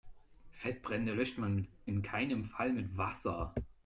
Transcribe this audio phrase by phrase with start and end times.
[0.49, 3.53] Fettbrände löscht man in keinem Fall mit Wasser.